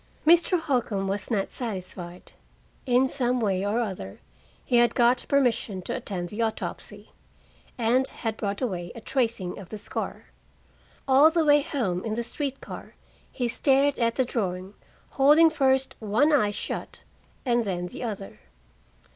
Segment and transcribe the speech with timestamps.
[0.25, 0.59] Mr.
[0.59, 2.31] Holcombe was not satisfied.
[2.87, 4.19] In some way or other
[4.65, 7.11] he had got permission to attend the autopsy,
[7.77, 10.25] and had brought away a tracing of the scar.
[11.07, 12.95] All the way home in the street car
[13.31, 14.73] he stared at the drawing,
[15.11, 17.03] holding first one eye shut
[17.45, 18.39] and then the other.